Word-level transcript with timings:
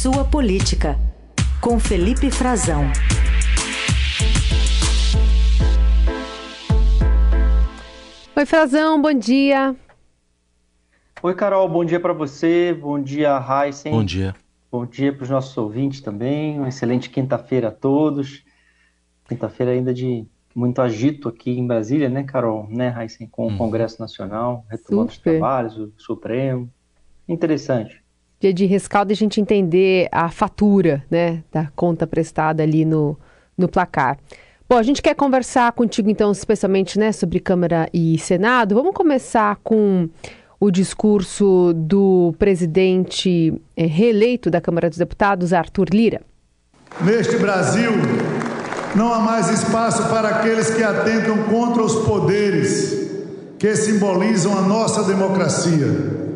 Sua 0.00 0.24
Política, 0.24 0.96
com 1.60 1.80
Felipe 1.80 2.30
Frazão. 2.30 2.84
Oi, 8.36 8.46
Frazão, 8.46 9.02
bom 9.02 9.12
dia. 9.12 9.74
Oi, 11.20 11.34
Carol, 11.34 11.68
bom 11.68 11.84
dia 11.84 11.98
para 11.98 12.12
você, 12.12 12.72
bom 12.80 13.02
dia, 13.02 13.44
Heisen. 13.44 13.90
Bom 13.90 14.04
dia. 14.04 14.36
Bom 14.70 14.86
dia 14.86 15.12
para 15.12 15.24
os 15.24 15.30
nossos 15.30 15.58
ouvintes 15.58 16.00
também, 16.00 16.60
uma 16.60 16.68
excelente 16.68 17.10
quinta-feira 17.10 17.66
a 17.66 17.72
todos. 17.72 18.44
Quinta-feira 19.28 19.72
ainda 19.72 19.92
de 19.92 20.24
muito 20.54 20.80
agito 20.80 21.28
aqui 21.28 21.58
em 21.58 21.66
Brasília, 21.66 22.08
né, 22.08 22.22
Carol? 22.22 22.68
Né, 22.70 22.94
Heisen? 22.96 23.26
Com 23.26 23.48
o 23.48 23.50
hum. 23.50 23.58
Congresso 23.58 24.00
Nacional, 24.00 24.64
retomando 24.70 25.10
Super. 25.10 25.32
os 25.32 25.38
trabalhos, 25.40 25.76
o 25.76 25.92
Supremo. 25.96 26.70
Interessante. 27.28 28.06
Dia 28.40 28.54
de 28.54 28.66
rescaldo 28.66 29.12
a 29.12 29.16
gente 29.16 29.40
entender 29.40 30.08
a 30.12 30.28
fatura, 30.28 31.04
né, 31.10 31.42
da 31.52 31.68
conta 31.74 32.06
prestada 32.06 32.62
ali 32.62 32.84
no, 32.84 33.18
no 33.56 33.68
placar. 33.68 34.16
Bom, 34.68 34.76
a 34.76 34.82
gente 34.82 35.02
quer 35.02 35.14
conversar 35.14 35.72
contigo 35.72 36.08
então, 36.08 36.30
especialmente, 36.30 36.98
né, 36.98 37.10
sobre 37.10 37.40
Câmara 37.40 37.88
e 37.92 38.16
Senado. 38.18 38.74
Vamos 38.74 38.94
começar 38.94 39.56
com 39.64 40.08
o 40.60 40.70
discurso 40.70 41.72
do 41.74 42.34
presidente 42.38 43.60
eh, 43.76 43.86
reeleito 43.86 44.50
da 44.50 44.60
Câmara 44.60 44.88
dos 44.88 44.98
Deputados, 44.98 45.52
Arthur 45.52 45.88
Lira. 45.90 46.20
Neste 47.00 47.38
Brasil, 47.38 47.92
não 48.94 49.12
há 49.12 49.18
mais 49.18 49.50
espaço 49.50 50.08
para 50.08 50.28
aqueles 50.28 50.70
que 50.70 50.82
atentam 50.82 51.44
contra 51.44 51.82
os 51.82 52.04
poderes 52.04 53.08
que 53.58 53.74
simbolizam 53.74 54.56
a 54.56 54.62
nossa 54.62 55.02
democracia. 55.04 56.27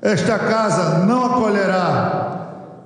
Esta 0.00 0.38
casa 0.38 1.00
não 1.06 1.26
acolherá, 1.26 2.38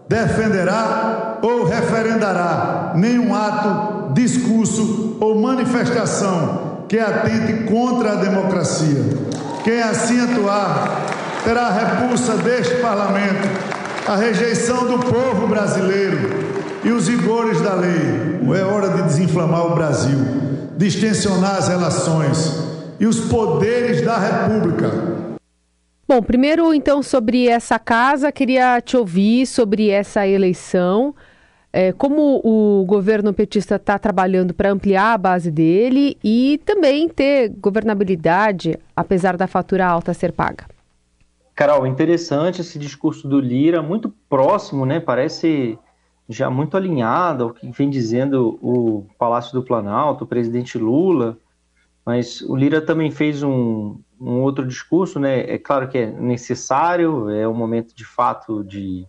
defenderá 0.08 1.38
ou 1.42 1.64
referendará 1.64 2.92
nenhum 2.94 3.34
ato, 3.34 4.12
discurso 4.14 5.18
ou 5.20 5.40
manifestação 5.40 6.84
que 6.88 6.98
atente 6.98 7.64
contra 7.64 8.12
a 8.12 8.16
democracia. 8.16 9.02
Quem 9.64 9.80
assim 9.82 10.20
atuar 10.20 11.02
terá 11.44 11.66
a 11.66 11.72
repulsa 11.72 12.36
deste 12.36 12.76
parlamento, 12.76 13.48
a 14.06 14.16
rejeição 14.16 14.86
do 14.86 14.98
povo 14.98 15.46
brasileiro 15.46 16.18
e 16.82 16.90
os 16.90 17.08
rigores 17.08 17.60
da 17.60 17.74
lei. 17.74 18.40
É 18.58 18.64
hora 18.64 18.88
de 18.88 19.02
desinflamar 19.02 19.66
o 19.66 19.74
Brasil, 19.74 20.18
distensionar 20.76 21.56
as 21.56 21.68
relações 21.68 22.58
e 22.98 23.06
os 23.06 23.20
poderes 23.20 24.04
da 24.04 24.18
República. 24.18 25.21
Bom, 26.14 26.20
primeiro 26.20 26.74
então 26.74 27.02
sobre 27.02 27.48
essa 27.48 27.78
casa, 27.78 28.30
queria 28.30 28.78
te 28.82 28.98
ouvir 28.98 29.46
sobre 29.46 29.88
essa 29.88 30.26
eleição. 30.28 31.14
É, 31.72 31.90
como 31.90 32.38
o 32.44 32.84
governo 32.84 33.32
petista 33.32 33.76
está 33.76 33.98
trabalhando 33.98 34.52
para 34.52 34.70
ampliar 34.70 35.14
a 35.14 35.16
base 35.16 35.50
dele 35.50 36.18
e 36.22 36.60
também 36.66 37.08
ter 37.08 37.48
governabilidade, 37.48 38.78
apesar 38.94 39.38
da 39.38 39.46
fatura 39.46 39.86
alta 39.86 40.12
ser 40.12 40.32
paga. 40.32 40.66
Carol, 41.54 41.86
interessante 41.86 42.60
esse 42.60 42.78
discurso 42.78 43.26
do 43.26 43.40
Lira, 43.40 43.80
muito 43.80 44.14
próximo, 44.28 44.84
né? 44.84 45.00
Parece 45.00 45.78
já 46.28 46.50
muito 46.50 46.76
alinhado 46.76 47.44
ao 47.44 47.50
que 47.54 47.66
vem 47.70 47.88
dizendo 47.88 48.58
o 48.60 49.06
Palácio 49.18 49.54
do 49.54 49.62
Planalto, 49.62 50.24
o 50.24 50.26
presidente 50.26 50.76
Lula, 50.76 51.38
mas 52.04 52.40
o 52.42 52.56
Lira 52.56 52.80
também 52.80 53.10
fez 53.10 53.42
um, 53.42 53.98
um 54.20 54.40
outro 54.40 54.66
discurso, 54.66 55.20
né? 55.20 55.40
É 55.40 55.58
claro 55.58 55.88
que 55.88 55.98
é 55.98 56.06
necessário, 56.06 57.30
é 57.30 57.46
um 57.46 57.54
momento 57.54 57.94
de 57.94 58.04
fato 58.04 58.64
de, 58.64 59.06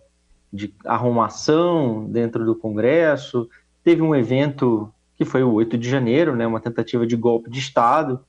de 0.52 0.72
arrumação 0.84 2.06
dentro 2.08 2.44
do 2.44 2.54
Congresso. 2.54 3.48
Teve 3.82 4.02
um 4.02 4.14
evento 4.14 4.92
que 5.16 5.24
foi 5.24 5.42
o 5.42 5.52
8 5.52 5.76
de 5.76 5.88
janeiro, 5.88 6.36
né? 6.36 6.46
Uma 6.46 6.60
tentativa 6.60 7.06
de 7.06 7.16
golpe 7.16 7.50
de 7.50 7.58
Estado, 7.58 8.24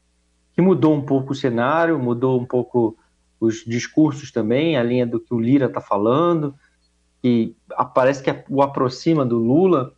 que 0.54 0.62
mudou 0.62 0.94
um 0.94 1.02
pouco 1.02 1.34
o 1.34 1.36
cenário, 1.36 2.00
mudou 2.00 2.40
um 2.40 2.46
pouco 2.46 2.98
os 3.40 3.64
discursos 3.66 4.32
também, 4.32 4.78
a 4.78 4.84
linha 4.84 5.06
do 5.06 5.20
que 5.20 5.34
o 5.34 5.40
Lira 5.40 5.66
está 5.66 5.82
falando 5.82 6.56
que 7.26 7.56
parece 7.96 8.22
que 8.22 8.44
o 8.48 8.62
aproxima 8.62 9.26
do 9.26 9.40
Lula, 9.40 9.95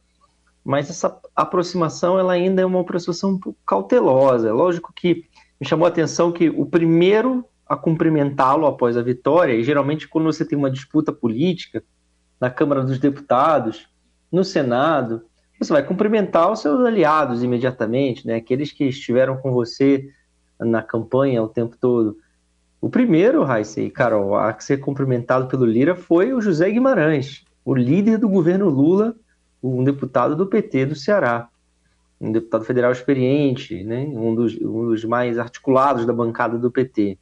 mas 0.68 0.90
essa 0.90 1.18
aproximação 1.34 2.20
ela 2.20 2.34
ainda 2.34 2.62
é 2.62 2.66
uma 2.66 2.82
aproximação 2.82 3.30
um 3.32 3.40
pouco 3.40 3.58
cautelosa. 3.66 4.50
É 4.50 4.52
lógico 4.52 4.92
que 4.94 5.24
me 5.62 5.66
chamou 5.66 5.86
a 5.86 5.88
atenção 5.88 6.30
que 6.30 6.50
o 6.50 6.66
primeiro 6.66 7.46
a 7.66 7.78
cumprimentá-lo 7.78 8.66
após 8.66 8.98
a 8.98 9.02
vitória, 9.02 9.54
e 9.54 9.64
geralmente 9.64 10.10
quando 10.10 10.26
você 10.26 10.44
tem 10.44 10.58
uma 10.58 10.70
disputa 10.70 11.14
política 11.14 11.82
na 12.38 12.50
Câmara 12.50 12.84
dos 12.84 13.00
Deputados, 13.00 13.88
no 14.30 14.44
Senado, 14.44 15.22
você 15.58 15.72
vai 15.72 15.84
cumprimentar 15.84 16.52
os 16.52 16.60
seus 16.60 16.86
aliados 16.86 17.44
imediatamente, 17.44 18.28
né? 18.28 18.36
aqueles 18.36 18.70
que 18.70 18.84
estiveram 18.84 19.38
com 19.38 19.54
você 19.54 20.10
na 20.60 20.84
campanha 20.84 21.42
o 21.42 21.48
tempo 21.48 21.78
todo. 21.80 22.18
O 22.82 22.90
primeiro, 22.90 23.42
Raíssa 23.42 23.80
e 23.80 23.90
Carol, 23.90 24.36
a 24.36 24.60
ser 24.60 24.80
cumprimentado 24.80 25.48
pelo 25.48 25.66
Lira 25.66 25.96
foi 25.96 26.34
o 26.34 26.42
José 26.42 26.70
Guimarães, 26.70 27.46
o 27.64 27.74
líder 27.74 28.18
do 28.18 28.28
governo 28.28 28.68
Lula, 28.68 29.16
um 29.62 29.84
deputado 29.84 30.36
do 30.36 30.48
PT 30.48 30.86
do 30.88 30.96
Ceará, 30.96 31.50
um 32.20 32.32
deputado 32.32 32.66
federal 32.66 32.92
experiente, 32.92 33.84
né? 33.84 34.06
um, 34.10 34.34
dos, 34.34 34.56
um 34.56 34.88
dos 34.88 35.04
mais 35.06 35.38
articulados 35.38 36.06
da 36.06 36.14
bancada 36.14 36.58
do 36.58 36.72
PT. 36.72 37.18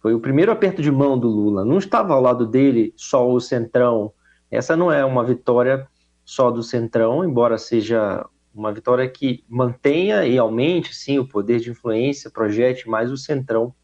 Foi 0.00 0.14
o 0.14 0.20
primeiro 0.20 0.52
aperto 0.52 0.80
de 0.80 0.90
mão 0.90 1.18
do 1.18 1.28
Lula. 1.28 1.64
Não 1.64 1.78
estava 1.78 2.14
ao 2.14 2.20
lado 2.20 2.46
dele 2.46 2.94
só 2.96 3.28
o 3.28 3.40
Centrão. 3.40 4.12
Essa 4.50 4.76
não 4.76 4.92
é 4.92 5.04
uma 5.04 5.24
vitória 5.24 5.88
só 6.24 6.50
do 6.50 6.62
Centrão, 6.62 7.24
embora 7.24 7.58
seja 7.58 8.24
uma 8.54 8.72
vitória 8.72 9.08
que 9.08 9.44
mantenha 9.48 10.24
e 10.24 10.38
aumente, 10.38 10.94
sim, 10.94 11.18
o 11.18 11.26
poder 11.26 11.60
de 11.60 11.70
influência, 11.70 12.30
projete 12.30 12.88
mais 12.88 13.12
o 13.12 13.16
Centrão 13.16 13.74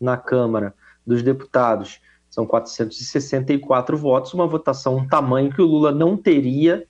na 0.00 0.16
Câmara 0.16 0.74
dos 1.06 1.22
Deputados. 1.22 2.00
São 2.30 2.46
464 2.46 3.96
votos, 3.96 4.32
uma 4.32 4.46
votação, 4.46 4.96
um 4.96 5.08
tamanho 5.08 5.52
que 5.52 5.60
o 5.60 5.66
Lula 5.66 5.92
não 5.92 6.16
teria, 6.16 6.86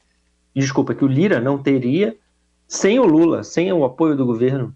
desculpa, 0.61 0.95
que 0.95 1.05
o 1.05 1.09
Lira 1.09 1.41
não 1.41 1.59
teria 1.59 2.17
sem 2.69 2.99
o 2.99 3.05
Lula, 3.05 3.43
sem 3.43 3.73
o 3.73 3.85
apoio 3.85 4.17
do 4.17 4.27
governo 4.27 4.75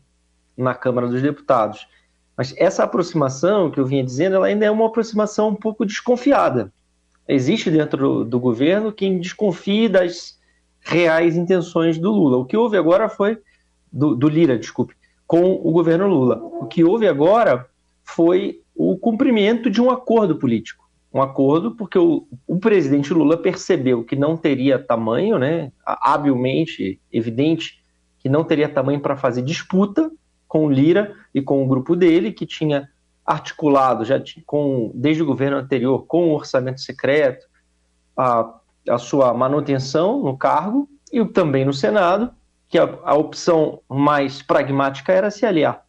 na 0.56 0.74
Câmara 0.74 1.08
dos 1.08 1.22
Deputados. 1.22 1.86
Mas 2.36 2.54
essa 2.58 2.84
aproximação 2.84 3.70
que 3.70 3.80
eu 3.80 3.86
vinha 3.86 4.04
dizendo, 4.04 4.36
ela 4.36 4.46
ainda 4.46 4.66
é 4.66 4.70
uma 4.70 4.86
aproximação 4.86 5.48
um 5.48 5.54
pouco 5.54 5.86
desconfiada. 5.86 6.72
Existe 7.26 7.70
dentro 7.70 8.24
do, 8.24 8.38
governo 8.38 8.92
quem 8.92 9.18
desconfie 9.18 9.88
das 9.88 10.38
reais 10.80 11.36
intenções 11.36 11.98
do 11.98 12.12
Lula. 12.12 12.36
O 12.36 12.44
que 12.44 12.56
houve 12.56 12.76
agora 12.76 13.08
foi 13.08 13.38
do, 13.90 14.14
do 14.14 14.28
Lira, 14.28 14.58
desculpe, 14.58 14.94
com 15.26 15.54
o 15.54 15.72
governo 15.72 16.06
Lula. 16.06 16.36
O 16.36 16.66
que 16.66 16.84
houve 16.84 17.08
agora 17.08 17.66
foi 18.04 18.60
o 18.74 18.96
cumprimento 18.96 19.70
de 19.70 19.80
um 19.80 19.90
acordo 19.90 20.36
político. 20.36 20.85
Um 21.12 21.22
acordo 21.22 21.74
porque 21.74 21.98
o, 21.98 22.26
o 22.46 22.58
presidente 22.58 23.12
Lula 23.12 23.36
percebeu 23.36 24.04
que 24.04 24.16
não 24.16 24.36
teria 24.36 24.78
tamanho, 24.78 25.38
né, 25.38 25.72
habilmente 25.84 27.00
evidente, 27.12 27.82
que 28.18 28.28
não 28.28 28.44
teria 28.44 28.68
tamanho 28.68 29.00
para 29.00 29.16
fazer 29.16 29.42
disputa 29.42 30.10
com 30.48 30.70
Lira 30.70 31.14
e 31.34 31.40
com 31.40 31.64
o 31.64 31.66
grupo 31.66 31.96
dele, 31.96 32.32
que 32.32 32.46
tinha 32.46 32.88
articulado 33.24 34.04
já 34.04 34.22
com, 34.44 34.92
desde 34.94 35.22
o 35.22 35.26
governo 35.26 35.56
anterior 35.56 36.06
com 36.06 36.28
o 36.28 36.34
orçamento 36.34 36.80
secreto 36.80 37.46
a, 38.16 38.54
a 38.88 38.98
sua 38.98 39.34
manutenção 39.34 40.22
no 40.22 40.36
cargo 40.36 40.88
e 41.12 41.24
também 41.24 41.64
no 41.64 41.72
Senado, 41.72 42.30
que 42.68 42.78
a, 42.78 42.98
a 43.04 43.14
opção 43.14 43.80
mais 43.88 44.42
pragmática 44.42 45.12
era 45.12 45.30
se 45.30 45.44
aliar 45.44 45.84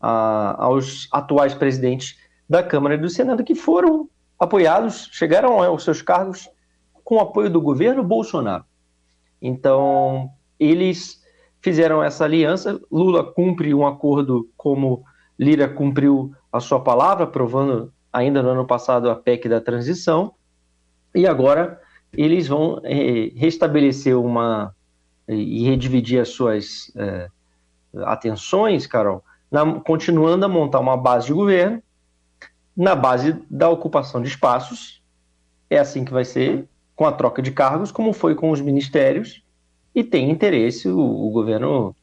a, 0.00 0.64
aos 0.64 1.08
atuais 1.12 1.54
presidentes 1.54 2.16
da 2.48 2.62
Câmara 2.62 2.94
e 2.94 2.98
do 2.98 3.08
Senado, 3.08 3.44
que 3.44 3.54
foram 3.54 4.08
apoiados, 4.38 5.08
chegaram 5.12 5.62
aos 5.62 5.84
seus 5.84 6.02
cargos 6.02 6.48
com 7.02 7.16
o 7.16 7.20
apoio 7.20 7.48
do 7.48 7.60
governo 7.60 8.02
Bolsonaro. 8.02 8.64
Então, 9.40 10.30
eles 10.58 11.22
fizeram 11.60 12.02
essa 12.02 12.24
aliança. 12.24 12.80
Lula 12.90 13.24
cumpre 13.24 13.72
um 13.74 13.86
acordo 13.86 14.48
como 14.56 15.04
Lira 15.38 15.68
cumpriu 15.68 16.34
a 16.52 16.60
sua 16.60 16.80
palavra, 16.80 17.24
aprovando 17.24 17.92
ainda 18.12 18.42
no 18.42 18.50
ano 18.50 18.66
passado 18.66 19.10
a 19.10 19.16
PEC 19.16 19.48
da 19.48 19.60
transição. 19.60 20.34
E 21.14 21.26
agora 21.26 21.80
eles 22.12 22.48
vão 22.48 22.80
é, 22.82 23.30
restabelecer 23.36 24.18
uma 24.18 24.74
e 25.28 25.64
redividir 25.64 26.20
as 26.20 26.28
suas 26.28 26.92
é, 26.96 27.28
atenções, 28.04 28.86
Carol, 28.86 29.24
na, 29.50 29.80
continuando 29.80 30.44
a 30.44 30.48
montar 30.48 30.78
uma 30.78 30.96
base 30.96 31.26
de 31.26 31.32
governo 31.32 31.82
na 32.76 32.94
base 32.94 33.36
da 33.50 33.68
ocupação 33.68 34.20
de 34.20 34.28
espaços. 34.28 35.02
É 35.70 35.78
assim 35.78 36.04
que 36.04 36.12
vai 36.12 36.24
ser 36.24 36.68
com 36.94 37.06
a 37.06 37.12
troca 37.12 37.42
de 37.42 37.50
cargos, 37.50 37.90
como 37.90 38.12
foi 38.12 38.34
com 38.34 38.50
os 38.50 38.60
ministérios, 38.60 39.42
e 39.94 40.04
tem 40.04 40.30
interesse, 40.30 40.88
o, 40.88 40.98
o 40.98 41.30
governo 41.30 41.94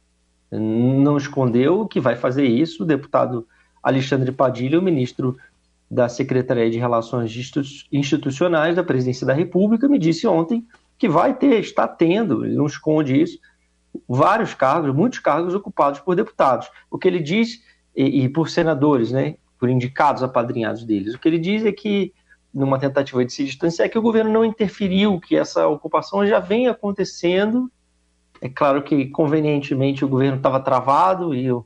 não 0.51 1.17
escondeu 1.17 1.87
que 1.87 1.99
vai 1.99 2.15
fazer 2.15 2.45
isso. 2.45 2.83
O 2.83 2.85
deputado 2.85 3.47
Alexandre 3.81 4.31
Padilha, 4.31 4.79
o 4.79 4.83
ministro 4.83 5.37
da 5.89 6.09
Secretaria 6.09 6.69
de 6.69 6.79
Relações 6.79 7.31
Institucionais 7.91 8.75
da 8.75 8.83
Presidência 8.83 9.27
da 9.27 9.33
República 9.33 9.87
me 9.87 9.99
disse 9.99 10.25
ontem 10.25 10.65
que 10.97 11.07
vai 11.07 11.35
ter, 11.35 11.59
está 11.59 11.87
tendo, 11.87 12.45
ele 12.45 12.55
não 12.55 12.65
esconde 12.65 13.19
isso, 13.19 13.37
vários 14.07 14.53
cargos, 14.53 14.93
muitos 14.93 15.19
cargos 15.19 15.53
ocupados 15.53 15.99
por 15.99 16.15
deputados. 16.15 16.69
O 16.89 16.97
que 16.97 17.07
ele 17.07 17.19
diz, 17.19 17.61
e, 17.95 18.23
e 18.23 18.29
por 18.29 18.49
senadores, 18.49 19.11
né, 19.11 19.35
por 19.63 19.69
indicados 19.69 20.21
apadrinhados 20.21 20.83
deles, 20.83 21.13
o 21.13 21.17
que 21.17 21.25
ele 21.25 21.39
diz 21.39 21.65
é 21.65 21.71
que, 21.71 22.13
numa 22.53 22.77
tentativa 22.77 23.23
de 23.23 23.31
se 23.31 23.45
distanciar, 23.45 23.85
é 23.85 23.89
que 23.89 23.97
o 23.97 24.01
governo 24.01 24.29
não 24.29 24.43
interferiu, 24.43 25.21
que 25.21 25.37
essa 25.37 25.65
ocupação 25.69 26.27
já 26.27 26.37
vem 26.37 26.67
acontecendo. 26.67 27.71
É 28.41 28.49
claro 28.49 28.83
que, 28.83 29.05
convenientemente, 29.05 30.03
o 30.03 30.09
governo 30.09 30.35
estava 30.35 30.59
travado 30.59 31.33
e 31.33 31.45
eu, 31.45 31.65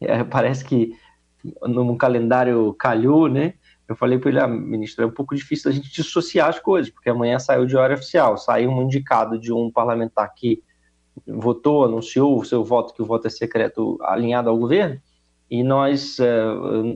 é, 0.00 0.22
parece 0.22 0.64
que 0.64 0.96
num 1.62 1.96
calendário 1.96 2.72
calhou, 2.74 3.28
né? 3.28 3.54
Eu 3.88 3.96
falei 3.96 4.20
para 4.20 4.30
ele, 4.30 4.38
ah, 4.38 4.46
ministro, 4.46 5.02
é 5.02 5.08
um 5.08 5.10
pouco 5.10 5.34
difícil 5.34 5.68
a 5.68 5.74
gente 5.74 5.90
dissociar 5.90 6.48
as 6.48 6.60
coisas, 6.60 6.92
porque 6.92 7.10
amanhã 7.10 7.40
saiu 7.40 7.66
de 7.66 7.76
hora 7.76 7.94
oficial, 7.94 8.38
saiu 8.38 8.70
um 8.70 8.82
indicado 8.82 9.36
de 9.36 9.52
um 9.52 9.68
parlamentar 9.68 10.32
que 10.32 10.62
votou, 11.26 11.84
anunciou 11.84 12.38
o 12.38 12.44
seu 12.44 12.62
voto, 12.62 12.94
que 12.94 13.02
o 13.02 13.04
voto 13.04 13.26
é 13.26 13.30
secreto, 13.30 13.98
alinhado 14.02 14.48
ao 14.48 14.56
governo, 14.56 15.00
e 15.50 15.62
nós 15.62 16.18
é, 16.18 16.44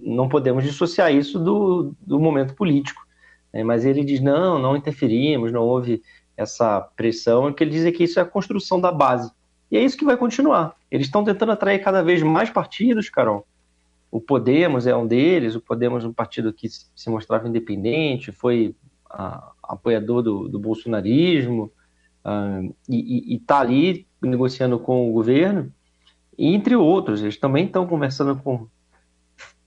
não 0.03 0.29
podemos 0.29 0.65
dissociar 0.65 1.15
isso 1.15 1.39
do, 1.39 1.95
do 2.01 2.19
momento 2.19 2.55
político. 2.55 3.01
Né? 3.53 3.63
Mas 3.63 3.85
ele 3.85 4.05
diz, 4.05 4.21
não, 4.21 4.59
não 4.59 4.77
interferimos, 4.77 5.53
não 5.53 5.63
houve 5.63 6.03
essa 6.37 6.81
pressão, 6.97 7.51
e 7.51 7.55
que 7.55 7.63
ele 7.63 7.71
diz 7.71 7.85
é 7.85 7.93
que 7.93 8.05
isso 8.05 8.19
é 8.19 8.23
a 8.23 8.27
construção 8.27 8.81
da 8.81 8.91
base. 8.91 9.31
E 9.71 9.77
é 9.77 9.85
isso 9.85 9.97
que 9.97 10.05
vai 10.05 10.17
continuar. 10.17 10.75
Eles 10.91 11.07
estão 11.07 11.23
tentando 11.23 11.53
atrair 11.53 11.79
cada 11.79 12.03
vez 12.03 12.23
mais 12.23 12.51
partidos, 12.51 13.09
Carol, 13.09 13.47
o 14.11 14.21
Podemos 14.21 14.87
é 14.87 14.97
um 14.97 15.07
deles, 15.07 15.55
o 15.55 15.61
Podemos 15.61 16.05
é 16.05 16.09
um 16.09 16.13
partido 16.13 16.53
que 16.53 16.69
se 16.69 17.09
mostrava 17.09 17.49
independente, 17.49 18.33
foi 18.33 18.75
apoiador 19.63 20.23
do, 20.23 20.49
do 20.49 20.59
bolsonarismo, 20.59 21.71
uh, 22.25 22.75
e 22.89 23.37
está 23.37 23.61
ali 23.61 24.07
negociando 24.21 24.79
com 24.79 25.09
o 25.09 25.13
governo, 25.13 25.73
entre 26.49 26.75
outros, 26.77 27.23
eles 27.23 27.37
também 27.37 27.67
estão 27.67 27.87
conversando 27.87 28.37
com 28.37 28.67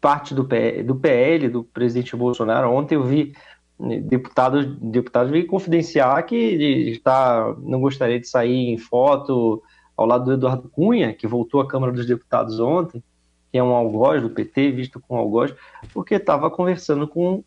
parte 0.02 0.34
do, 0.34 0.44
PL, 0.44 0.84
do 0.84 0.96
PL, 0.96 1.50
do 1.50 1.64
presidente 1.64 2.16
Bolsonaro. 2.16 2.72
Ontem 2.72 2.96
eu 2.96 3.04
vi 3.04 3.34
né, 3.80 4.00
deputados 4.00 4.66
deputados 4.81 5.31
vir 5.31 5.46
confidenciar 5.46 6.25
que 6.25 6.36
está, 6.36 7.56
não 7.60 7.80
gostaria 7.80 8.20
de 8.20 8.28
sair 8.28 8.70
em 8.70 8.78
foto 8.78 9.62
ao 9.96 10.06
lado 10.06 10.25
do 10.25 10.34
Eduardo 10.34 10.70
Cunha, 10.70 11.14
que 11.14 11.28
voltou 11.28 11.62
à 11.62 11.68
Câmara 11.68 11.94
dos 11.94 12.06
Deputados 12.06 12.60
ontem, 12.60 13.04
que 13.52 13.58
é 13.58 13.64
um 13.64 13.72
algoz 13.72 14.22
do 14.22 14.30
PT, 14.30 14.72
visto 14.72 15.00
com 15.00 15.16
algoz, 15.16 15.54
porque 15.94 16.16
estava 16.16 16.50
conversando 16.50 17.08
com 17.08 17.44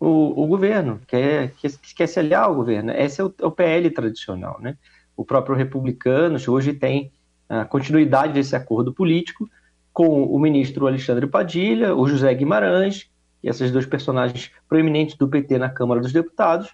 o, 0.00 0.42
o 0.42 0.46
governo, 0.46 0.98
quer, 1.06 1.52
quer, 1.60 1.70
quer 1.94 2.06
se 2.06 2.18
aliar 2.18 2.44
ao 2.44 2.54
governo. 2.54 2.90
Esse 2.92 3.20
é 3.20 3.24
o, 3.24 3.34
é 3.38 3.46
o 3.46 3.50
PL 3.50 3.90
tradicional. 3.90 4.58
Né? 4.58 4.76
O 5.14 5.24
próprio 5.24 5.54
Republicanos 5.54 6.48
hoje 6.48 6.72
tem 6.72 7.12
a 7.50 7.64
continuidade 7.64 8.32
desse 8.32 8.54
acordo 8.54 8.92
político 8.92 9.50
com 9.92 10.22
o 10.24 10.38
ministro 10.38 10.86
Alexandre 10.86 11.26
Padilha, 11.26 11.94
o 11.94 12.06
José 12.06 12.32
Guimarães, 12.32 13.10
e 13.42 13.48
esses 13.48 13.72
dois 13.72 13.84
personagens 13.84 14.50
proeminentes 14.68 15.16
do 15.16 15.26
PT 15.26 15.58
na 15.58 15.68
Câmara 15.68 16.00
dos 16.00 16.12
Deputados, 16.12 16.70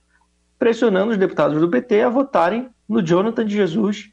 pressionando 0.59 1.13
os 1.13 1.17
deputados 1.17 1.59
do 1.59 1.69
PT 1.69 2.03
a 2.03 2.11
votarem 2.11 2.69
no 2.87 3.03
Jonathan 3.03 3.45
de 3.45 3.55
Jesus, 3.55 4.11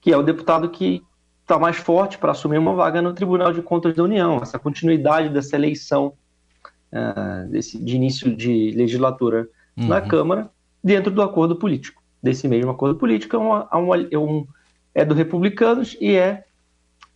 que 0.00 0.12
é 0.12 0.16
o 0.16 0.22
deputado 0.22 0.68
que 0.68 1.02
está 1.40 1.58
mais 1.58 1.76
forte 1.76 2.18
para 2.18 2.32
assumir 2.32 2.58
uma 2.58 2.74
vaga 2.74 3.00
no 3.00 3.14
Tribunal 3.14 3.52
de 3.52 3.62
Contas 3.62 3.94
da 3.94 4.02
União. 4.02 4.38
Essa 4.42 4.58
continuidade 4.58 5.28
dessa 5.28 5.56
eleição 5.56 6.12
uh, 6.92 7.48
desse, 7.48 7.82
de 7.82 7.96
início 7.96 8.34
de 8.34 8.70
legislatura 8.72 9.48
uhum. 9.76 9.88
na 9.88 10.00
Câmara, 10.00 10.50
dentro 10.82 11.10
do 11.10 11.22
acordo 11.22 11.56
político. 11.56 12.02
Desse 12.22 12.46
mesmo 12.46 12.70
acordo 12.70 12.96
político, 12.96 13.34
é, 13.34 13.38
uma, 13.38 13.68
é, 14.10 14.18
um, 14.18 14.46
é 14.94 15.04
do 15.04 15.14
Republicanos 15.14 15.96
e 16.00 16.14
é 16.14 16.44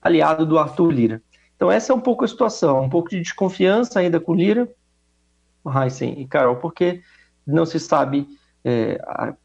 aliado 0.00 0.46
do 0.46 0.58
Arthur 0.58 0.90
Lira. 0.90 1.22
Então, 1.56 1.70
essa 1.70 1.92
é 1.92 1.96
um 1.96 2.00
pouco 2.00 2.24
a 2.24 2.28
situação, 2.28 2.82
um 2.82 2.88
pouco 2.88 3.10
de 3.10 3.20
desconfiança 3.20 3.98
ainda 3.98 4.20
com 4.20 4.34
Lira, 4.34 4.68
Heisen 5.66 6.20
e 6.20 6.26
Carol, 6.26 6.56
porque 6.56 7.02
não 7.46 7.64
se 7.64 7.80
sabe 7.80 8.28
é, 8.64 8.98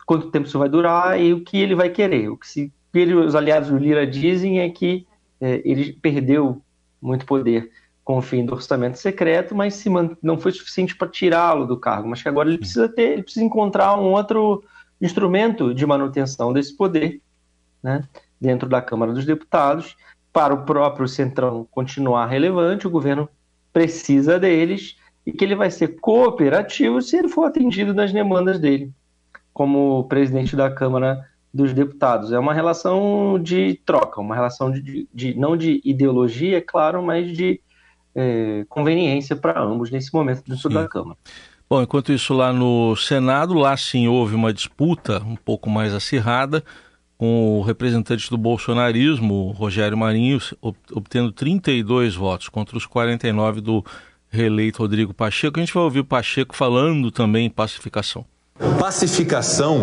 quanto 0.06 0.30
tempo 0.30 0.48
isso 0.48 0.60
vai 0.60 0.68
durar 0.68 1.20
e 1.20 1.34
o 1.34 1.44
que 1.44 1.58
ele 1.58 1.76
vai 1.76 1.90
querer. 1.90 2.30
O 2.30 2.38
que 2.38 2.48
se 2.48 2.72
ele, 2.94 3.14
os 3.14 3.36
aliados 3.36 3.70
do 3.70 3.78
Lira 3.78 4.06
dizem 4.06 4.60
é 4.60 4.70
que 4.70 5.08
é, 5.40 5.62
ele 5.64 5.94
perdeu 5.94 6.62
muito 7.02 7.26
poder 7.26 7.72
com 8.04 8.18
o 8.18 8.22
fim 8.22 8.46
do 8.46 8.54
orçamento 8.54 8.98
secreto, 8.98 9.56
mas 9.56 9.76
se 9.76 9.90
não 10.22 10.38
foi 10.38 10.52
suficiente 10.52 10.96
para 10.96 11.08
tirá-lo 11.08 11.66
do 11.66 11.78
cargo, 11.78 12.10
mas 12.10 12.22
que 12.22 12.28
agora 12.28 12.50
ele 12.50 12.58
precisa 12.58 12.90
ter, 12.90 13.14
ele 13.14 13.24
precisa 13.24 13.46
encontrar 13.46 13.96
um 13.98 14.12
outro 14.12 14.64
instrumento 15.00 15.74
de 15.74 15.86
manutenção 15.86 16.52
desse 16.52 16.76
poder, 16.76 17.22
né, 17.84 18.04
dentro 18.40 18.68
da 18.68 18.82
Câmara 18.82 19.14
dos 19.14 19.26
Deputados, 19.26 19.96
para 20.34 20.54
o 20.54 20.64
próprio 20.64 21.08
Centrão 21.08 21.68
continuar 21.70 22.26
relevante, 22.28 22.88
o 22.88 22.92
governo 22.92 23.30
precisa 23.74 24.40
deles 24.40 24.96
e 25.26 25.32
que 25.32 25.44
ele 25.44 25.56
vai 25.56 25.70
ser 25.70 26.00
cooperativo 26.00 27.02
se 27.02 27.18
ele 27.18 27.30
for 27.30 27.46
atendido 27.46 27.94
nas 27.94 28.12
demandas 28.12 28.60
dele, 28.60 28.92
como 29.54 30.06
presidente 30.06 30.56
da 30.56 30.72
Câmara 30.72 31.26
dos 31.54 31.74
deputados. 31.74 32.32
É 32.32 32.40
uma 32.40 32.54
relação 32.54 33.38
de 33.42 33.80
troca, 33.86 34.22
uma 34.22 34.36
relação 34.36 34.72
de, 34.72 35.08
de, 35.14 35.34
não 35.38 35.58
de 35.58 35.82
ideologia, 35.84 36.58
é 36.58 36.62
claro, 36.62 37.04
mas 37.04 37.36
de 37.36 37.60
é, 38.16 38.66
conveniência 38.70 39.36
para 39.36 39.62
ambos 39.62 39.92
nesse 39.92 40.14
momento 40.14 40.44
dentro 40.48 40.70
sim. 40.70 40.74
da 40.74 40.88
Câmara. 40.88 41.18
Bom, 41.70 41.82
enquanto 41.82 42.12
isso 42.12 42.34
lá 42.34 42.52
no 42.52 42.96
Senado, 42.96 43.54
lá 43.54 43.78
sim 43.78 44.08
houve 44.08 44.36
uma 44.36 44.54
disputa 44.54 45.22
um 45.24 45.36
pouco 45.36 45.70
mais 45.70 45.94
acirrada 45.94 46.64
com 47.22 47.60
o 47.60 47.62
representante 47.62 48.32
do 48.32 48.36
bolsonarismo, 48.36 49.52
Rogério 49.52 49.96
Marinho, 49.96 50.42
obtendo 50.92 51.32
32 51.32 52.16
votos 52.16 52.50
contra 52.50 52.76
os 52.76 52.88
49 52.88 53.62
do 53.62 53.86
reeleito 54.28 54.80
Rodrigo 54.80 55.14
Pacheco. 55.14 55.60
A 55.60 55.62
gente 55.62 55.72
vai 55.72 55.84
ouvir 55.84 56.00
o 56.00 56.04
Pacheco 56.04 56.56
falando 56.56 57.12
também 57.12 57.46
em 57.46 57.50
pacificação. 57.52 58.26
Pacificação 58.80 59.82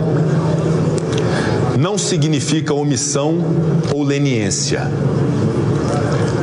não 1.79 1.96
significa 1.96 2.75
omissão 2.75 3.38
ou 3.94 4.02
leniência. 4.02 4.81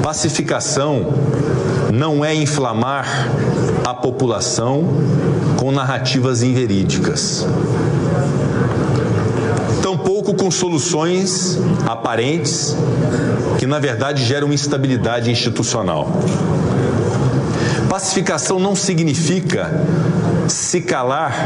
Pacificação 0.01 1.13
não 1.93 2.23
é 2.23 2.33
inflamar 2.33 3.05
a 3.85 3.93
população 3.93 4.85
com 5.59 5.73
narrativas 5.73 6.41
inverídicas. 6.41 7.45
Tampouco 10.25 10.33
com 10.35 10.49
soluções 10.49 11.59
aparentes 11.87 12.75
que, 13.59 13.67
na 13.67 13.77
verdade, 13.77 14.23
geram 14.23 14.51
instabilidade 14.51 15.29
institucional. 15.29 16.07
Pacificação 17.87 18.59
não 18.59 18.75
significa 18.75 19.69
se 20.47 20.81
calar 20.81 21.45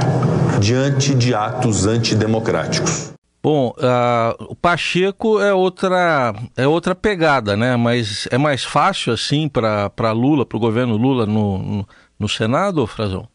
diante 0.62 1.14
de 1.14 1.36
atos 1.36 1.86
antidemocráticos. 1.86 3.12
Bom, 3.44 3.74
uh, 3.78 4.46
o 4.48 4.56
Pacheco 4.56 5.42
é 5.42 5.54
outra, 5.54 6.34
é 6.56 6.66
outra 6.66 6.96
pegada, 6.96 7.58
né? 7.58 7.76
Mas 7.76 8.30
é 8.32 8.38
mais 8.38 8.64
fácil 8.64 9.12
assim 9.12 9.50
para 9.50 10.12
Lula, 10.14 10.46
para 10.46 10.58
o 10.58 10.60
governo 10.60 10.96
Lula 10.96 11.26
no, 11.26 11.58
no, 11.58 11.88
no 12.18 12.30
Senado, 12.30 12.88
Frazão? 12.88 13.28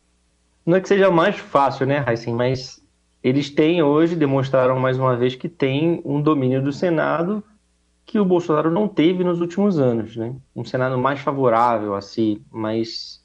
Não 0.65 0.79
é 0.79 0.81
que 0.81 0.89
seja 0.89 1.11
mais 1.11 1.37
fácil, 1.37 1.87
né, 1.87 2.03
Heisen? 2.09 2.33
Mas 2.35 2.84
eles 3.25 3.49
têm 3.49 3.83
hoje, 3.83 4.15
demonstraram 4.15 4.79
mais 4.79 4.99
uma 4.99 5.17
vez 5.17 5.35
que 5.35 5.49
tem 5.49 6.03
um 6.05 6.21
domínio 6.21 6.63
do 6.63 6.71
Senado 6.71 7.43
que 8.05 8.21
o 8.21 8.25
Bolsonaro 8.25 8.71
não 8.71 8.87
teve 8.87 9.25
nos 9.25 9.41
últimos 9.41 9.79
anos, 9.79 10.15
né? 10.15 10.37
Um 10.55 10.63
Senado 10.63 10.99
mais 10.99 11.21
favorável, 11.21 11.95
assim, 11.95 12.45
mais, 12.53 13.25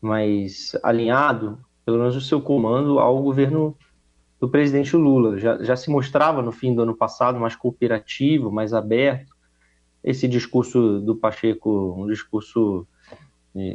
mais 0.00 0.74
alinhado, 0.82 1.58
pelo 1.84 1.98
menos 1.98 2.16
o 2.16 2.20
seu 2.22 2.40
comando, 2.40 2.98
ao 2.98 3.22
governo 3.22 3.76
do 4.40 4.48
presidente 4.48 4.96
Lula. 4.96 5.38
Já, 5.38 5.62
já 5.62 5.76
se 5.76 5.90
mostrava 5.90 6.40
no 6.40 6.50
fim 6.50 6.74
do 6.74 6.80
ano 6.80 6.96
passado 6.96 7.38
mais 7.38 7.54
cooperativo, 7.54 8.50
mais 8.50 8.72
aberto. 8.72 9.36
Esse 10.02 10.26
discurso 10.26 10.98
do 11.00 11.14
Pacheco, 11.14 11.94
um 11.98 12.06
discurso 12.06 12.86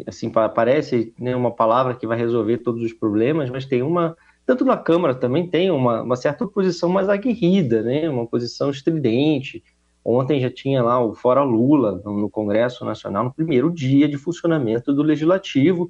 assim 0.08 0.30
parece 0.30 1.14
né, 1.20 1.36
uma 1.36 1.52
palavra 1.52 1.96
que 1.96 2.06
vai 2.06 2.18
resolver 2.18 2.60
todos 2.60 2.84
os 2.84 2.94
problemas, 2.94 3.50
mas 3.50 3.66
tem 3.66 3.82
uma 3.82 4.16
tanto 4.52 4.66
na 4.66 4.76
Câmara 4.76 5.16
também 5.16 5.48
tem 5.48 5.72
uma, 5.72 6.02
uma 6.02 6.18
certa 6.18 6.44
oposição 6.44 6.90
mais 6.90 7.08
aguerrida, 7.08 7.82
né, 7.82 8.10
uma 8.10 8.28
posição 8.28 8.70
estridente. 8.70 9.64
Ontem 10.04 10.42
já 10.42 10.52
tinha 10.52 10.84
lá 10.84 11.02
o 11.02 11.16
Fora 11.16 11.42
Lula 11.42 12.02
no, 12.04 12.30
Congresso 12.30 12.84
Nacional, 12.84 13.24
no 13.24 13.34
primeiro 13.34 13.72
dia 13.72 14.10
de 14.10 14.18
funcionamento 14.18 14.92
do 14.92 15.04
Legislativo, 15.04 15.90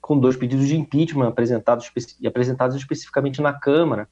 com 0.00 0.18
dois 0.18 0.34
pedidos 0.34 0.66
de 0.66 0.78
impeachment 0.78 1.28
apresentados, 1.28 1.92
apresentados 2.24 2.74
especificamente 2.74 3.42
na 3.42 3.52
Câmara. 3.52 4.08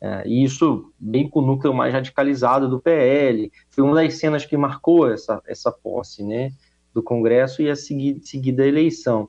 É, 0.00 0.26
e 0.26 0.42
isso 0.42 0.92
bem 0.98 1.28
com 1.28 1.38
o 1.38 1.46
núcleo 1.46 1.72
mais 1.72 1.92
radicalizado 1.92 2.68
do 2.68 2.80
PL. 2.80 3.52
Foi 3.68 3.84
uma 3.84 3.94
das 3.94 4.14
cenas 4.14 4.44
que 4.44 4.56
marcou 4.56 5.08
essa, 5.08 5.40
essa 5.46 5.70
posse 5.70 6.24
né, 6.24 6.50
do 6.92 7.00
Congresso 7.00 7.62
e 7.62 7.70
a 7.70 7.76
seguir, 7.76 8.18
seguida 8.24 8.66
eleição. 8.66 9.28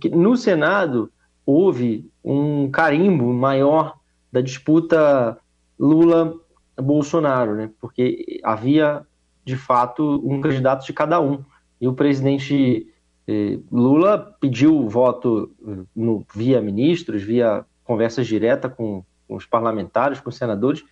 que 0.00 0.08
no 0.08 0.36
Senado 0.36 1.12
houve 1.48 2.10
um 2.22 2.70
carimbo 2.70 3.32
maior 3.32 3.98
da 4.30 4.42
disputa 4.42 5.38
Lula-Bolsonaro, 5.78 7.54
né? 7.54 7.70
porque 7.80 8.38
havia, 8.44 9.06
de 9.46 9.56
fato, 9.56 10.20
um 10.22 10.42
candidato 10.42 10.84
de 10.84 10.92
cada 10.92 11.18
um. 11.18 11.42
E 11.80 11.88
o 11.88 11.94
presidente 11.94 12.86
eh, 13.26 13.58
Lula 13.72 14.36
pediu 14.38 14.86
voto 14.90 15.50
eh, 15.66 15.84
no, 15.96 16.22
via 16.34 16.60
ministros, 16.60 17.22
via 17.22 17.64
conversas 17.82 18.26
diretas 18.26 18.70
com, 18.74 19.02
com 19.26 19.34
os 19.34 19.46
parlamentares, 19.46 20.20
com 20.20 20.28
os 20.28 20.36
senadores. 20.36 20.84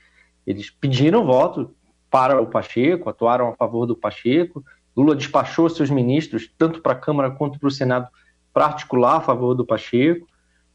Eles 0.46 0.70
pediram 0.70 1.26
voto 1.26 1.70
para 2.10 2.40
o 2.40 2.46
Pacheco, 2.46 3.10
atuaram 3.10 3.48
a 3.48 3.56
favor 3.56 3.84
do 3.84 3.94
Pacheco. 3.94 4.64
Lula 4.96 5.14
despachou 5.14 5.68
seus 5.68 5.90
ministros, 5.90 6.50
tanto 6.56 6.80
para 6.80 6.92
a 6.92 6.98
Câmara 6.98 7.30
quanto 7.30 7.60
para 7.60 7.68
o 7.68 7.70
Senado, 7.70 8.08
para 8.54 8.64
articular 8.64 9.16
a 9.16 9.20
favor 9.20 9.54
do 9.54 9.66
Pacheco. 9.66 10.26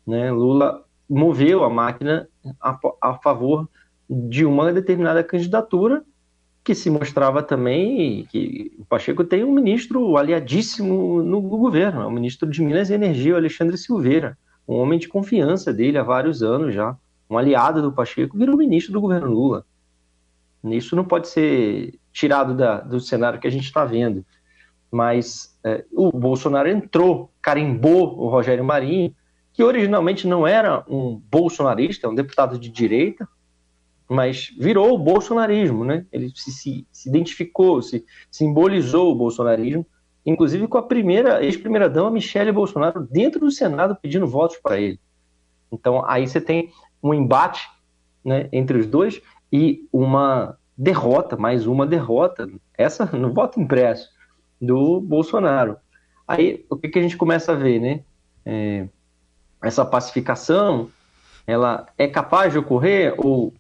Né? 0.06 0.32
Lula 0.32 0.84
moveu 1.10 1.64
a 1.64 1.70
máquina 1.70 2.28
a, 2.60 2.80
a 3.02 3.14
favor 3.16 3.70
de 4.10 4.46
uma 4.46 4.72
determinada 4.74 5.24
candidatura 5.24 6.04
que 6.64 6.76
se 6.76 6.90
mostrava 6.90 7.42
também 7.42 8.26
que 8.26 8.72
o 8.78 8.86
Pacheco 8.86 9.24
tem 9.24 9.44
um 9.44 9.52
ministro 9.52 10.16
aliadíssimo 10.16 11.24
no, 11.24 11.42
governo, 11.42 12.02
é 12.02 12.06
o 12.06 12.12
ministro 12.12 12.50
de 12.50 12.62
Minas 12.62 12.90
e 12.90 12.94
Energia, 12.94 13.34
o 13.34 13.38
Alexandre 13.38 13.78
Silveira, 13.78 14.38
um 14.68 14.76
homem 14.76 15.00
de 15.00 15.08
confiança 15.08 15.74
dele 15.74 15.98
há 15.98 16.04
vários 16.04 16.44
anos 16.44 16.74
já, 16.74 16.96
um 17.30 17.38
aliado 17.38 17.82
do 17.82 17.92
Pacheco, 17.92 18.38
virou 18.38 18.58
ministro 18.58 18.94
do 18.94 19.02
governo 19.02 19.32
Lula. 19.32 19.66
Isso 20.66 20.96
não 20.96 21.04
pode 21.04 21.28
ser 21.28 22.00
tirado 22.12 22.56
da, 22.56 22.82
do 22.82 23.00
cenário 23.00 23.40
que 23.40 23.48
a 23.48 23.52
gente 23.52 23.64
está 23.64 23.84
vendo. 23.84 24.24
Mas 24.92 25.58
é, 25.64 25.84
o 25.92 26.12
Bolsonaro 26.12 26.70
entrou, 26.70 27.32
carimbou 27.42 28.20
o 28.20 28.28
Rogério 28.28 28.64
Marinho, 28.64 29.16
que 29.54 29.64
originalmente 29.64 30.28
não 30.28 30.48
era 30.48 30.84
um 30.88 31.22
bolsonarista, 31.30 32.10
um 32.10 32.16
deputado 32.16 32.58
de 32.58 32.70
direita, 32.70 33.28
mas 34.10 34.54
virou 34.58 34.94
o 34.94 34.98
bolsonarismo, 34.98 35.86
né? 35.86 36.06
Ele 36.12 36.32
se, 36.36 36.52
se, 36.52 36.88
se 36.92 37.10
identificou, 37.10 37.82
se 37.82 38.06
simbolizou 38.30 39.12
o 39.12 39.16
bolsonarismo, 39.16 39.86
inclusive 40.26 40.68
com 40.68 40.78
a 40.78 40.84
primeira 40.84 41.44
ex-primeira-dama 41.44 42.12
Michele 42.12 42.52
Bolsonaro 42.52 43.08
dentro 43.10 43.40
do 43.40 43.52
Senado 43.52 43.98
pedindo 44.02 44.28
votos 44.28 44.58
para 44.58 44.80
ele. 44.80 45.00
Então 45.72 46.04
aí 46.06 46.28
você 46.28 46.42
tem 46.42 46.72
um 47.02 47.14
embate 47.14 47.68
né, 48.24 48.50
entre 48.52 48.78
os 48.78 48.86
dois 48.86 49.22
e 49.52 49.88
uma 49.92 50.58
derrota, 50.78 51.38
mais 51.38 51.66
uma 51.66 51.86
derrota, 51.86 52.50
essa 52.78 53.06
no 53.06 53.34
voto 53.34 53.60
impresso 53.60 54.10
do 54.60 55.00
Bolsonaro. 55.00 55.78
Aí 56.28 56.66
o 56.70 56.76
que, 56.76 56.90
que 56.90 57.00
a 57.00 57.02
gente 57.02 57.18
começa 57.18 57.52
a 57.52 57.56
ver, 57.56 57.80
né? 57.80 58.04
É, 58.46 58.88
essa 59.64 59.86
pacificação, 59.86 60.90
ela 61.46 61.86
é 61.98 62.08
capaz 62.08 62.52
de 62.52 62.60
ocorrer 62.60 63.14
ou 63.18 63.54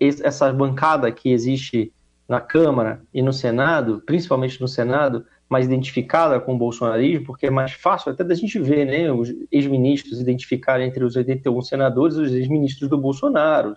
essa 0.00 0.52
bancada 0.52 1.12
que 1.12 1.30
existe 1.30 1.92
na 2.28 2.40
Câmara 2.40 3.02
e 3.12 3.22
no 3.22 3.32
Senado, 3.32 4.02
principalmente 4.04 4.60
no 4.60 4.68
Senado, 4.68 5.24
mais 5.48 5.66
identificada 5.66 6.40
com 6.40 6.54
o 6.54 6.58
bolsonarismo, 6.58 7.26
porque 7.26 7.46
é 7.46 7.50
mais 7.50 7.72
fácil 7.72 8.10
até 8.10 8.24
da 8.24 8.34
gente 8.34 8.58
ver, 8.58 8.86
né, 8.86 9.12
os 9.12 9.32
ex-ministros 9.50 10.18
identificarem 10.18 10.88
entre 10.88 11.04
os 11.04 11.14
81 11.14 11.60
senadores 11.60 12.16
os 12.16 12.32
ex-ministros 12.32 12.88
do 12.88 12.96
Bolsonaro, 12.96 13.74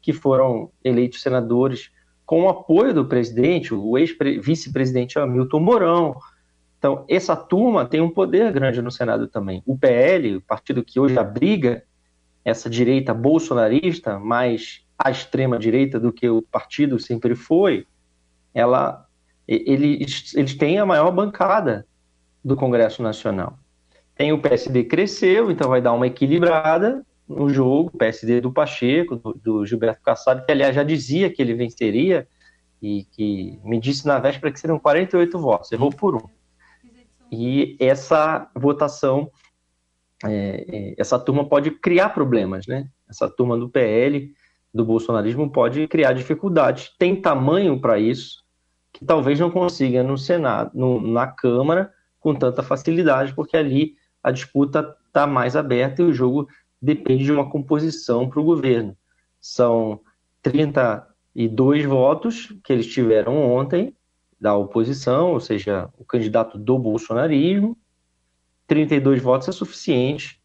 que 0.00 0.12
foram 0.12 0.70
eleitos 0.82 1.22
senadores 1.22 1.90
com 2.26 2.42
o 2.42 2.48
apoio 2.48 2.92
do 2.92 3.04
presidente, 3.04 3.72
o 3.72 3.96
ex-vice-presidente 3.96 5.18
Hamilton 5.18 5.60
Mourão. 5.60 6.16
Então, 6.82 7.04
essa 7.08 7.36
turma 7.36 7.86
tem 7.86 8.00
um 8.00 8.10
poder 8.10 8.50
grande 8.50 8.82
no 8.82 8.90
Senado 8.90 9.28
também. 9.28 9.62
O 9.64 9.78
PL, 9.78 10.38
o 10.38 10.40
partido 10.40 10.82
que 10.82 10.98
hoje 10.98 11.16
abriga 11.16 11.84
essa 12.44 12.68
direita 12.68 13.14
bolsonarista, 13.14 14.18
mais 14.18 14.84
à 14.98 15.08
extrema 15.08 15.60
direita 15.60 16.00
do 16.00 16.12
que 16.12 16.28
o 16.28 16.42
partido 16.42 16.98
sempre 16.98 17.36
foi, 17.36 17.86
ela, 18.52 19.06
eles, 19.46 20.34
eles 20.34 20.56
têm 20.56 20.80
a 20.80 20.84
maior 20.84 21.12
bancada 21.12 21.86
do 22.44 22.56
Congresso 22.56 23.00
Nacional. 23.00 23.56
Tem 24.16 24.32
o 24.32 24.42
PSD 24.42 24.82
cresceu, 24.82 25.52
então 25.52 25.70
vai 25.70 25.80
dar 25.80 25.92
uma 25.92 26.08
equilibrada, 26.08 27.06
no 27.28 27.48
jogo, 27.48 27.96
PSD 27.96 28.40
do 28.40 28.52
Pacheco, 28.52 29.14
do, 29.14 29.34
do, 29.34 29.64
Gilberto 29.64 30.02
Kassab, 30.02 30.44
que 30.44 30.50
aliás 30.50 30.74
já 30.74 30.82
dizia 30.82 31.30
que 31.30 31.40
ele 31.40 31.54
venceria 31.54 32.26
e 32.82 33.04
que 33.12 33.56
me 33.62 33.78
disse 33.78 34.04
na 34.04 34.18
véspera 34.18 34.52
que 34.52 34.58
seriam 34.58 34.80
48 34.80 35.38
votos, 35.38 35.70
errou 35.70 35.92
por 35.92 36.16
um. 36.16 36.41
E 37.32 37.78
essa 37.80 38.50
votação, 38.54 39.30
é, 40.22 40.66
é, 40.68 40.94
essa 40.98 41.18
turma 41.18 41.48
pode 41.48 41.70
criar 41.70 42.10
problemas, 42.10 42.66
né? 42.66 42.90
Essa 43.08 43.26
turma 43.26 43.56
do 43.56 43.70
PL, 43.70 44.30
do 44.72 44.84
bolsonarismo, 44.84 45.50
pode 45.50 45.88
criar 45.88 46.12
dificuldades. 46.12 46.94
Tem 46.98 47.16
tamanho 47.18 47.80
para 47.80 47.98
isso, 47.98 48.44
que 48.92 49.06
talvez 49.06 49.40
não 49.40 49.50
consiga 49.50 50.02
no 50.02 50.18
Senado, 50.18 50.72
no, 50.74 51.00
na 51.00 51.26
Câmara, 51.26 51.90
com 52.20 52.34
tanta 52.34 52.62
facilidade, 52.62 53.34
porque 53.34 53.56
ali 53.56 53.94
a 54.22 54.30
disputa 54.30 54.94
está 55.06 55.26
mais 55.26 55.56
aberta 55.56 56.02
e 56.02 56.04
o 56.04 56.12
jogo 56.12 56.46
depende 56.80 57.24
de 57.24 57.32
uma 57.32 57.48
composição 57.48 58.28
para 58.28 58.40
o 58.40 58.44
governo. 58.44 58.94
São 59.40 60.00
32 60.42 61.86
votos 61.86 62.54
que 62.62 62.74
eles 62.74 62.86
tiveram 62.86 63.42
ontem 63.50 63.96
da 64.42 64.56
oposição, 64.56 65.30
ou 65.30 65.38
seja, 65.38 65.88
o 65.96 66.04
candidato 66.04 66.58
do 66.58 66.76
bolsonarismo. 66.76 67.78
32 68.66 69.22
votos 69.22 69.46
é 69.46 69.52
suficiente, 69.52 70.42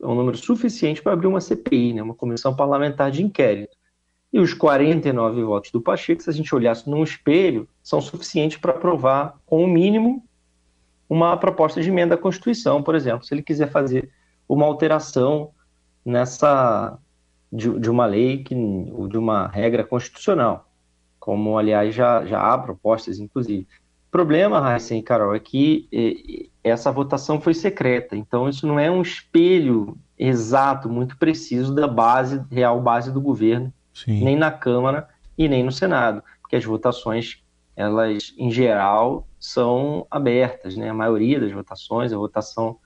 é 0.00 0.06
um 0.06 0.14
número 0.14 0.36
suficiente 0.36 1.02
para 1.02 1.12
abrir 1.12 1.26
uma 1.26 1.40
CPI, 1.40 1.94
né, 1.94 2.02
uma 2.02 2.14
comissão 2.14 2.54
parlamentar 2.54 3.10
de 3.10 3.20
inquérito. 3.20 3.76
E 4.32 4.38
os 4.38 4.54
49 4.54 5.42
votos 5.42 5.72
do 5.72 5.80
Pacheco, 5.80 6.22
se 6.22 6.30
a 6.30 6.32
gente 6.32 6.54
olhasse 6.54 6.88
num 6.88 7.02
espelho, 7.02 7.68
são 7.82 8.00
suficientes 8.00 8.58
para 8.58 8.72
aprovar, 8.72 9.40
com 9.44 9.64
o 9.64 9.66
mínimo, 9.66 10.24
uma 11.08 11.36
proposta 11.36 11.82
de 11.82 11.88
emenda 11.88 12.14
à 12.14 12.18
Constituição, 12.18 12.80
por 12.80 12.94
exemplo, 12.94 13.26
se 13.26 13.34
ele 13.34 13.42
quiser 13.42 13.72
fazer 13.72 14.08
uma 14.48 14.66
alteração 14.66 15.50
nessa 16.04 16.96
de, 17.52 17.76
de 17.80 17.90
uma 17.90 18.06
lei 18.06 18.44
que 18.44 18.54
ou 18.92 19.08
de 19.08 19.18
uma 19.18 19.48
regra 19.48 19.82
constitucional, 19.82 20.71
como 21.22 21.56
aliás 21.56 21.94
já, 21.94 22.24
já 22.24 22.40
há 22.40 22.58
propostas, 22.58 23.20
inclusive. 23.20 23.62
O 24.08 24.10
problema, 24.10 24.58
Raíssa 24.58 24.96
e 24.96 25.02
Carol, 25.02 25.36
é 25.36 25.38
que 25.38 26.50
essa 26.64 26.90
votação 26.90 27.40
foi 27.40 27.54
secreta, 27.54 28.16
então 28.16 28.48
isso 28.48 28.66
não 28.66 28.76
é 28.76 28.90
um 28.90 29.00
espelho 29.00 29.96
exato, 30.18 30.88
muito 30.88 31.16
preciso 31.16 31.72
da 31.72 31.86
base, 31.86 32.42
real 32.50 32.80
base 32.80 33.12
do 33.12 33.20
governo, 33.20 33.72
Sim. 33.94 34.24
nem 34.24 34.36
na 34.36 34.50
Câmara 34.50 35.08
e 35.38 35.48
nem 35.48 35.62
no 35.62 35.70
Senado, 35.70 36.24
porque 36.40 36.56
as 36.56 36.64
votações, 36.64 37.40
elas, 37.76 38.34
em 38.36 38.50
geral, 38.50 39.24
são 39.38 40.04
abertas, 40.10 40.76
né? 40.76 40.90
A 40.90 40.94
maioria 40.94 41.38
das 41.38 41.52
votações, 41.52 42.12
a 42.12 42.18
votação 42.18 42.78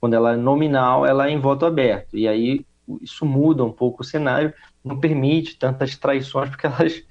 quando 0.00 0.14
ela 0.14 0.32
é 0.32 0.36
nominal, 0.36 1.06
ela 1.06 1.28
é 1.28 1.30
em 1.30 1.38
voto 1.38 1.64
aberto. 1.64 2.16
E 2.16 2.26
aí 2.26 2.66
isso 3.00 3.24
muda 3.24 3.64
um 3.64 3.72
pouco 3.72 4.02
o 4.02 4.04
cenário, 4.04 4.52
não 4.84 4.98
permite 4.98 5.56
tantas 5.56 5.96
traições, 5.96 6.50
porque 6.50 6.66
elas 6.66 7.04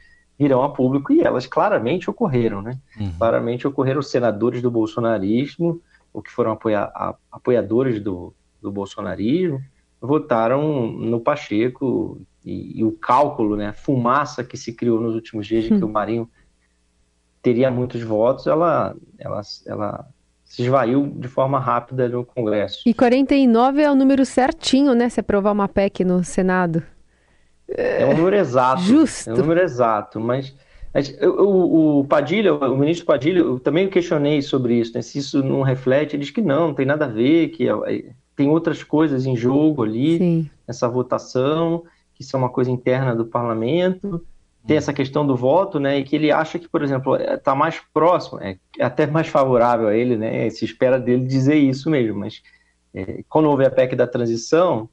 virão 0.43 0.61
a 0.61 0.69
público 0.69 1.13
e 1.13 1.21
elas 1.21 1.47
claramente 1.47 2.09
ocorreram, 2.09 2.61
né? 2.61 2.77
Uhum. 2.99 3.13
Claramente 3.17 3.65
ocorreram 3.65 4.01
os 4.01 4.11
senadores 4.11 4.61
do 4.61 4.69
bolsonarismo, 4.69 5.81
ou 6.13 6.21
que 6.21 6.29
foram 6.29 6.51
apoia 6.51 6.81
a, 6.81 7.15
apoiadores 7.31 8.01
do, 8.01 8.33
do 8.61 8.69
bolsonarismo, 8.69 9.61
votaram 10.01 10.87
no 10.87 11.21
Pacheco 11.21 12.21
e, 12.43 12.79
e, 12.79 12.83
o 12.83 12.91
cálculo, 12.91 13.55
né, 13.55 13.67
a 13.67 13.73
fumaça 13.73 14.43
que 14.43 14.57
se 14.57 14.73
criou 14.73 14.99
nos 14.99 15.15
últimos 15.15 15.47
dias 15.47 15.63
de 15.63 15.69
que 15.69 15.83
o 15.83 15.87
Marinho 15.87 16.29
teria 17.41 17.71
muitos 17.71 18.03
votos, 18.03 18.45
ela, 18.45 18.93
ela, 19.17 19.41
ela 19.65 20.07
se 20.43 20.61
esvaiu 20.61 21.07
de 21.15 21.29
forma 21.29 21.57
rápida 21.57 22.09
no 22.09 22.25
Congresso. 22.25 22.81
E 22.85 22.93
49 22.93 23.81
é 23.81 23.89
o 23.89 23.95
número 23.95 24.25
certinho, 24.25 24.93
né? 24.93 25.07
Se 25.07 25.21
aprovar 25.21 25.53
uma 25.53 25.69
PEC 25.69 26.03
no 26.03 26.21
Senado. 26.21 26.83
É 27.75 28.05
um 28.05 28.15
número 28.15 28.35
exato. 28.35 28.81
Justo. 28.81 29.29
É 29.29 29.33
um 29.33 29.37
número 29.37 29.61
exato, 29.61 30.19
mas 30.19 30.53
o, 31.21 31.99
o 31.99 32.05
Padilha, 32.05 32.53
o 32.53 32.77
ministro 32.77 33.05
Padilha, 33.05 33.39
eu 33.39 33.59
também 33.59 33.89
questionei 33.89 34.41
sobre 34.41 34.75
isso, 34.75 34.93
né? 34.93 35.01
se 35.01 35.17
isso 35.17 35.41
não 35.41 35.63
reflete, 35.63 36.15
ele 36.15 36.23
diz 36.23 36.31
que 36.31 36.41
não, 36.41 36.67
não 36.67 36.73
tem 36.73 36.85
nada 36.85 37.05
a 37.05 37.07
ver, 37.07 37.49
que 37.49 37.67
é, 37.67 37.73
é, 37.87 38.05
tem 38.35 38.47
outras 38.47 38.83
coisas 38.83 39.25
em 39.25 39.35
jogo 39.35 39.83
ali, 39.83 40.19
Sim. 40.19 40.49
essa 40.67 40.87
votação, 40.87 41.83
que 42.13 42.21
isso 42.21 42.35
é 42.35 42.39
uma 42.39 42.49
coisa 42.49 42.69
interna 42.69 43.15
do 43.15 43.25
parlamento, 43.25 44.23
tem 44.67 44.77
essa 44.77 44.93
questão 44.93 45.25
do 45.25 45.35
voto, 45.35 45.79
né, 45.79 45.97
e 45.97 46.03
que 46.03 46.15
ele 46.15 46.31
acha 46.31 46.59
que, 46.59 46.69
por 46.69 46.83
exemplo, 46.83 47.15
está 47.15 47.51
é, 47.51 47.55
mais 47.55 47.81
próximo, 47.91 48.39
é, 48.39 48.57
é, 48.77 48.85
até 48.85 49.07
mais 49.07 49.27
favorável 49.27 49.87
a 49.87 49.95
ele, 49.95 50.15
né, 50.15 50.47
se 50.51 50.63
espera 50.63 50.99
dele 50.99 51.25
dizer 51.25 51.55
isso 51.55 51.89
mesmo, 51.89 52.19
mas 52.19 52.41
é, 52.93 53.23
quando 53.27 53.49
houve 53.49 53.65
a 53.65 53.71
PEC 53.71 53.95
da 53.95 54.05
transição, 54.05 54.87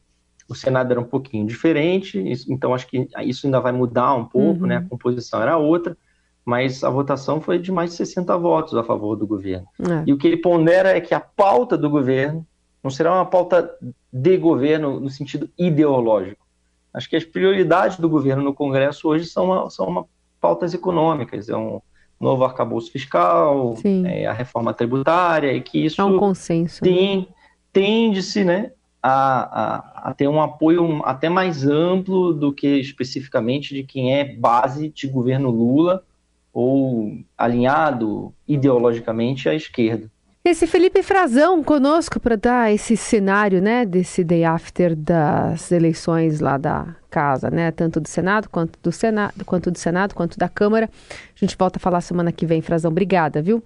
o 0.50 0.54
Senado 0.54 0.90
era 0.90 1.00
um 1.00 1.04
pouquinho 1.04 1.47
diferente, 1.47 2.19
então 2.49 2.75
acho 2.75 2.88
que 2.88 3.09
isso 3.21 3.47
ainda 3.47 3.61
vai 3.61 3.71
mudar 3.71 4.14
um 4.14 4.25
pouco, 4.25 4.62
uhum. 4.62 4.66
né, 4.66 4.78
a 4.78 4.83
composição 4.83 5.40
era 5.40 5.57
outra, 5.57 5.97
mas 6.45 6.83
a 6.83 6.90
votação 6.90 7.40
foi 7.40 7.59
de 7.59 7.71
mais 7.71 7.90
de 7.90 7.97
60 7.97 8.37
votos 8.37 8.75
a 8.75 8.83
favor 8.83 9.14
do 9.14 9.26
governo. 9.26 9.66
É. 9.78 10.02
E 10.07 10.12
o 10.12 10.19
que 10.19 10.26
ele 10.26 10.37
pondera 10.37 10.90
é 10.90 11.00
que 11.00 11.14
a 11.14 11.21
pauta 11.21 11.78
do 11.78 11.88
governo 11.88 12.45
não 12.83 12.90
será 12.90 13.14
uma 13.14 13.26
pauta 13.26 13.71
de 14.12 14.37
governo 14.37 14.99
no 14.99 15.09
sentido 15.09 15.49
ideológico. 15.57 16.45
Acho 16.92 17.09
que 17.09 17.14
as 17.14 17.25
prioridades 17.25 17.99
do 17.99 18.09
governo 18.09 18.42
no 18.42 18.52
Congresso 18.52 19.07
hoje 19.09 19.26
são, 19.26 19.45
uma, 19.45 19.71
são 19.71 19.87
uma 19.87 20.04
pautas 20.40 20.75
econômicas, 20.75 21.49
é 21.49 21.57
um 21.57 21.80
novo 22.19 22.45
arcabouço 22.45 22.90
fiscal, 22.90 23.76
é, 24.04 24.26
a 24.26 24.33
reforma 24.33 24.75
tributária, 24.75 25.52
e 25.52 25.61
que 25.61 25.85
isso 25.85 26.00
é 26.00 26.04
um 26.04 26.19
consenso, 26.19 26.85
né? 26.85 26.90
tem, 26.90 27.28
tende-se 27.73 28.42
né, 28.42 28.73
a, 29.02 30.02
a, 30.02 30.11
a, 30.11 30.14
ter 30.14 30.28
um 30.28 30.40
apoio 30.40 31.02
até 31.04 31.28
mais 31.28 31.66
amplo 31.66 32.33
do 32.33 32.52
que 32.52 32.66
especificamente 32.78 33.75
de 33.75 33.83
quem 33.83 34.14
é 34.14 34.25
base 34.25 34.88
de 34.90 35.07
governo 35.07 35.50
Lula 35.50 36.04
ou 36.52 37.19
alinhado 37.38 38.35
ideologicamente 38.47 39.49
à 39.49 39.54
esquerda. 39.54 40.11
Esse 40.42 40.66
Felipe 40.66 41.02
Frazão 41.02 41.62
conosco 41.62 42.19
para 42.19 42.35
dar 42.35 42.73
esse 42.73 42.97
cenário, 42.97 43.61
né, 43.61 43.85
desse 43.85 44.25
day 44.25 44.42
after 44.42 44.97
das 44.97 45.71
eleições 45.71 46.40
lá 46.40 46.57
da 46.57 46.97
casa, 47.11 47.50
né, 47.50 47.71
tanto 47.71 48.00
do 48.00 48.09
Senado 48.09 48.49
quanto 48.49 48.78
do 48.83 48.90
Senado, 48.90 49.45
quanto 49.45 49.71
do 49.71 49.78
Senado, 49.78 50.14
quanto 50.14 50.38
da 50.38 50.49
Câmara. 50.49 50.88
A 51.11 51.38
gente 51.38 51.57
volta 51.59 51.78
a 51.78 51.80
falar 51.80 52.00
semana 52.00 52.33
que 52.33 52.47
vem, 52.47 52.62
Frazão. 52.62 52.90
Obrigada, 52.90 53.42
viu? 53.42 53.62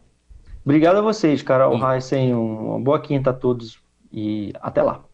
Obrigado 0.65 0.97
a 0.97 1.01
vocês, 1.01 1.43
Carol 1.43 1.79
Heissen. 1.79 2.35
Uma 2.35 2.81
boa 2.81 3.01
quinta 3.01 3.31
a 3.31 3.35
todos 3.35 3.79
e 4.13 4.53
até 4.61 4.83
lá. 4.83 5.05